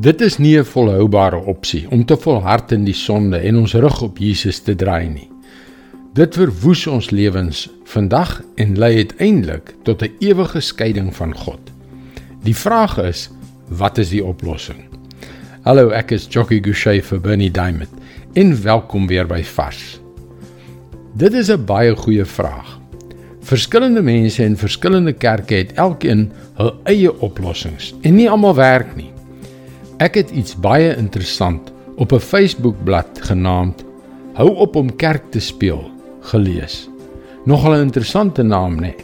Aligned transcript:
Dit 0.00 0.20
is 0.20 0.38
nie 0.38 0.58
'n 0.58 0.64
volhoubare 0.64 1.36
opsie 1.36 1.90
om 1.90 2.04
te 2.04 2.16
volhard 2.16 2.72
in 2.72 2.84
die 2.84 2.94
sonde 2.94 3.36
en 3.36 3.56
ons 3.56 3.74
rug 3.74 4.02
op 4.02 4.18
Jesus 4.18 4.58
te 4.58 4.74
draai 4.74 5.08
nie. 5.08 5.30
Dit 6.14 6.34
verwoes 6.34 6.86
ons 6.86 7.10
lewens 7.10 7.68
vandag 7.84 8.42
en 8.54 8.78
lei 8.78 8.96
uiteindelik 8.96 9.74
tot 9.82 10.02
'n 10.02 10.12
ewige 10.18 10.60
skeiding 10.60 11.16
van 11.16 11.36
God. 11.36 11.60
Die 12.42 12.56
vraag 12.56 12.98
is, 12.98 13.30
wat 13.68 13.98
is 13.98 14.08
die 14.08 14.24
oplossing? 14.24 14.78
Hallo, 15.62 15.88
ek 15.88 16.10
is 16.10 16.26
Jockey 16.30 16.58
Gouchee 16.62 17.02
vir 17.02 17.20
Bernie 17.20 17.50
Diamond. 17.50 17.90
En 18.32 18.62
welkom 18.62 19.06
weer 19.06 19.26
by 19.26 19.42
Vars. 19.42 20.00
Dit 21.14 21.32
is 21.32 21.50
'n 21.50 21.64
baie 21.64 21.96
goeie 21.96 22.24
vraag. 22.24 22.80
Verskillende 23.40 24.02
mense 24.02 24.44
en 24.44 24.56
verskillende 24.56 25.12
kerke 25.12 25.54
het 25.54 25.72
elkeen 25.72 26.32
hul 26.54 26.80
eie 26.84 27.20
oplossings 27.20 27.94
en 28.00 28.14
nie 28.14 28.30
almal 28.30 28.54
werk 28.54 28.96
nie. 28.96 29.09
Ek 30.00 30.14
het 30.16 30.30
iets 30.32 30.54
baie 30.56 30.94
interessant 30.96 31.72
op 32.00 32.12
'n 32.12 32.24
Facebook-blad 32.24 33.20
genaamd 33.28 33.84
Hou 34.34 34.48
op 34.56 34.76
om 34.76 34.96
kerk 34.96 35.30
te 35.30 35.40
speel 35.40 35.90
gelees. 36.20 36.88
Nogal 37.44 37.74
'n 37.74 37.80
interessante 37.82 38.42
naam, 38.42 38.80
né? 38.80 38.94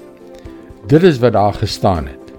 Dit 0.87 1.03
is 1.03 1.19
wat 1.19 1.33
daar 1.33 1.53
gestaan 1.53 2.07
het. 2.07 2.33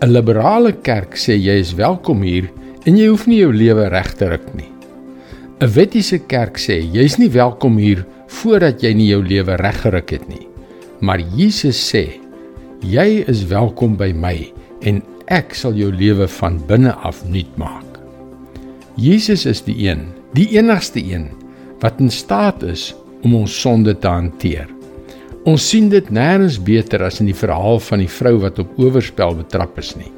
'n 0.00 0.10
Liberale 0.10 0.72
kerk 0.72 1.16
sê 1.16 1.34
jy 1.34 1.58
is 1.58 1.74
welkom 1.74 2.22
hier 2.22 2.50
en 2.84 2.96
jy 2.96 3.06
hoef 3.06 3.26
nie 3.26 3.38
jou 3.38 3.52
lewe 3.52 3.88
reg 3.88 4.14
te 4.14 4.28
ruk 4.28 4.54
nie. 4.54 4.70
'n 5.60 5.72
Wettiese 5.72 6.18
kerk 6.18 6.58
sê 6.58 6.92
jy's 6.92 7.18
nie 7.18 7.30
welkom 7.30 7.76
hier 7.76 8.06
voordat 8.26 8.80
jy 8.80 8.92
nie 8.92 9.08
jou 9.08 9.22
lewe 9.22 9.56
reg 9.56 9.80
geruk 9.80 10.10
het 10.10 10.28
nie. 10.28 10.46
Maar 11.00 11.20
Jesus 11.36 11.94
sê 11.94 12.20
jy 12.80 13.24
is 13.26 13.46
welkom 13.46 13.96
by 13.96 14.12
my 14.12 14.52
en 14.80 15.02
ek 15.28 15.52
sal 15.52 15.76
jou 15.76 15.90
lewe 15.92 16.24
van 16.38 16.56
binne 16.68 16.94
af 17.04 17.20
nuut 17.28 17.50
maak. 17.60 17.98
Jesus 18.96 19.44
is 19.46 19.60
die 19.66 19.76
een, 19.84 20.06
die 20.32 20.48
enigste 20.56 21.02
een 21.04 21.28
wat 21.82 22.00
in 22.00 22.10
staat 22.10 22.64
is 22.64 22.94
om 23.22 23.36
ons 23.36 23.52
sonde 23.60 23.92
te 24.00 24.08
hanteer. 24.08 24.66
Ons 25.48 25.68
sien 25.68 25.90
dit 25.92 26.08
nêrens 26.10 26.56
beter 26.64 27.04
as 27.04 27.20
in 27.20 27.28
die 27.28 27.36
verhaal 27.36 27.78
van 27.90 28.02
die 28.02 28.10
vrou 28.10 28.38
wat 28.42 28.58
op 28.62 28.80
oorspel 28.80 29.36
betrap 29.38 29.78
is 29.80 29.94
nie. 30.00 30.10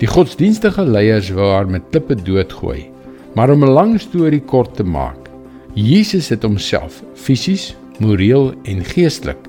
Die 0.00 0.08
godsdienstige 0.08 0.84
leiers 0.84 1.30
wou 1.36 1.52
haar 1.52 1.68
met 1.68 1.86
klippe 1.92 2.16
doodgooi. 2.16 2.88
Maar 3.36 3.52
om 3.52 3.64
'n 3.64 3.76
lang 3.76 4.00
storie 4.00 4.40
kort 4.40 4.76
te 4.76 4.84
maak, 4.84 5.28
Jesus 5.74 6.28
het 6.28 6.42
homself 6.42 7.02
fisies, 7.14 7.76
moreel 8.00 8.54
en 8.64 8.84
geestelik 8.84 9.48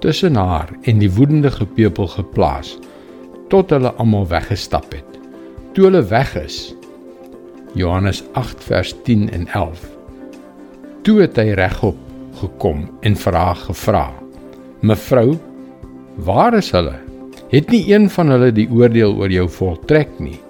tussen 0.00 0.36
haar 0.36 0.68
en 0.82 0.98
die 0.98 1.10
woedende 1.10 1.50
gepeupel 1.50 2.06
geplaas 2.06 2.78
tot 3.54 3.70
hulle 3.70 3.92
almal 4.02 4.26
weggestap 4.26 4.90
het. 4.94 5.18
Toe 5.74 5.86
hulle 5.86 6.02
weg 6.10 6.32
is, 6.40 6.74
Johannes 7.78 8.24
8 8.38 8.62
vers 8.66 8.94
10 9.06 9.28
en 9.34 9.46
11 9.54 9.82
Toe 11.04 11.20
het 11.20 11.36
hy 11.38 11.52
regop 11.58 11.98
gekom 12.40 12.86
en 13.04 13.16
vir 13.18 13.36
haar 13.38 13.58
gevra: 13.60 14.04
"Mevrou, 14.80 15.36
waar 16.26 16.56
is 16.58 16.70
hulle? 16.74 16.96
Het 17.50 17.70
nie 17.70 17.82
een 17.92 18.08
van 18.10 18.32
hulle 18.34 18.50
die 18.54 18.66
oordeel 18.70 19.14
oor 19.18 19.30
jou 19.30 19.48
voltrek 19.48 20.18
nie?" 20.18 20.40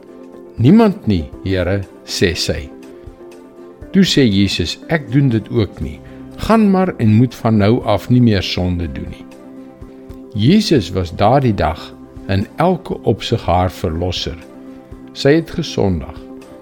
"Niemand 0.57 1.07
nie, 1.07 1.25
Here," 1.45 1.83
sê 2.05 2.35
sy. 2.37 2.71
Toe 3.93 4.05
sê 4.05 4.25
Jesus: 4.25 4.79
"Ek 4.89 5.11
doen 5.13 5.29
dit 5.29 5.51
ook 5.51 5.81
nie. 5.81 6.01
Gaan 6.37 6.71
maar 6.71 6.95
en 6.99 7.13
moet 7.19 7.35
van 7.35 7.57
nou 7.57 7.83
af 7.85 8.09
nie 8.09 8.23
meer 8.23 8.43
sonde 8.43 8.89
doen 8.93 9.11
nie." 9.11 9.27
Jesus 10.35 10.91
was 10.93 11.17
daardie 11.17 11.55
dag 11.55 11.94
in 12.29 12.47
elke 12.57 12.99
opsig 13.03 13.45
haar 13.47 13.73
verlosser. 13.73 14.37
Sy 15.13 15.37
het 15.39 15.51
gesondig, 15.51 16.21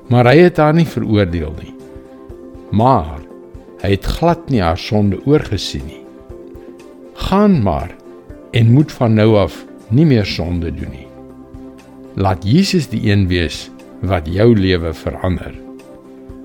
maar 0.08 0.28
hy 0.28 0.44
het 0.44 0.56
haar 0.60 0.74
nie 0.74 0.88
veroordeel 0.88 1.54
nie. 1.62 1.74
Maar 2.72 3.22
Hy 3.82 3.96
het 3.96 4.04
glad 4.06 4.46
nie 4.50 4.60
haar 4.62 4.78
sonde 4.78 5.18
oorgesien 5.26 5.82
nie. 5.88 6.02
Gaan 7.18 7.62
maar 7.62 7.90
en 8.54 8.70
moet 8.70 8.92
van 8.94 9.16
nou 9.18 9.34
af 9.40 9.56
nie 9.90 10.06
meer 10.06 10.26
sonde 10.26 10.70
doen 10.70 10.92
nie. 10.94 11.08
Laat 12.14 12.46
Jesus 12.46 12.86
die 12.92 13.02
een 13.10 13.26
wees 13.26 13.64
wat 14.06 14.28
jou 14.30 14.52
lewe 14.54 14.92
verander. 14.94 15.54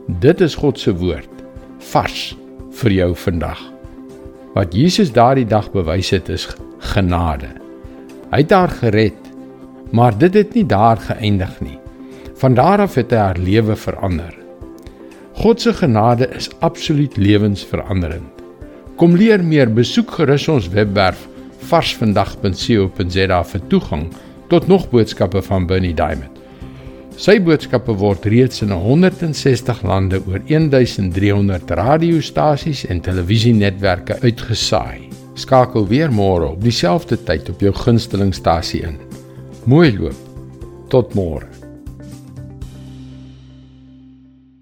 Dit 0.07 0.41
is 0.41 0.57
God 0.57 0.81
se 0.81 0.95
woord 0.97 1.29
vars 1.91 2.31
vir 2.81 2.95
jou 2.95 3.11
vandag. 3.27 3.61
Wat 4.57 4.73
Jesus 4.73 5.13
daardie 5.13 5.45
dag 5.45 5.69
bewys 5.72 6.09
het 6.09 6.29
is 6.33 6.50
genade. 6.81 7.53
Hy 8.27 8.41
het 8.43 8.51
haar 8.51 8.73
gered, 8.81 9.29
maar 9.95 10.17
dit 10.19 10.33
het 10.35 10.53
nie 10.57 10.65
daar 10.67 10.99
geëindig 10.99 11.53
nie. 11.63 11.77
Van 12.38 12.53
daar 12.57 12.83
af 12.83 12.97
het 12.99 13.13
hy 13.15 13.21
haar 13.21 13.39
lewe 13.39 13.75
verander. 13.79 14.33
God 15.38 15.61
se 15.61 15.73
genade 15.73 16.27
is 16.35 16.49
absoluut 16.59 17.17
lewensveranderend. 17.17 18.43
Kom 18.97 19.15
leer 19.15 19.43
meer, 19.43 19.69
besoek 19.69 20.11
gerus 20.17 20.47
ons 20.49 20.69
webwerf 20.73 21.27
varsvandag.co.za 21.69 23.43
vir 23.51 23.63
toegang 23.69 24.07
tot 24.49 24.67
nog 24.67 24.89
boodskappe 24.89 25.41
van 25.45 25.67
Bernie 25.69 25.94
Diamond. 25.94 26.33
Sy 27.17 27.39
boodskappe 27.41 27.95
word 27.97 28.27
reeds 28.29 28.61
in 28.61 28.73
160 28.75 29.83
lande 29.88 30.19
oor 30.27 30.44
1300 30.45 31.71
radiostasies 31.79 32.85
en 32.91 33.01
televisienetwerke 33.01 34.19
uitgesaai. 34.21 35.06
Skakel 35.38 35.86
weer 35.88 36.09
môre 36.09 36.50
op 36.56 36.64
dieselfde 36.66 37.20
tyd 37.28 37.50
op 37.53 37.62
jou 37.62 37.74
gunstelingstasie 37.78 38.81
in. 38.88 38.98
Mooi 39.70 39.92
loop. 39.94 40.18
Tot 40.90 41.14
môre. 41.14 41.46